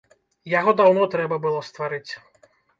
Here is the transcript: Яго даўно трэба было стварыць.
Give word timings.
Яго 0.59 0.71
даўно 0.79 1.03
трэба 1.17 1.41
было 1.45 1.63
стварыць. 1.71 2.11